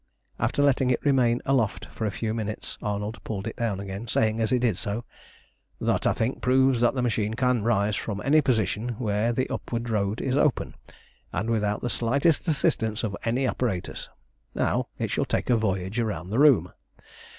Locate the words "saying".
4.07-4.39